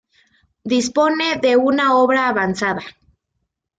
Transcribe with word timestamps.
Dispone 0.71 1.27
de 1.43 1.55
una 1.57 1.93
obra 1.99 2.27
avanzada. 2.27 2.81